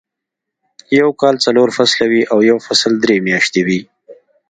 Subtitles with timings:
[0.99, 3.79] يو کال څلور فصله وي او يو فصل درې میاشتې وي.